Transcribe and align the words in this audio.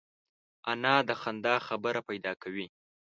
انا 0.71 0.95
د 1.09 1.11
خندا 1.21 1.55
خبره 1.67 2.01
پیدا 2.09 2.33
کوي 2.41 2.67